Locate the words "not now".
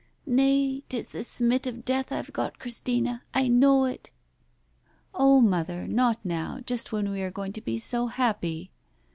5.87-6.59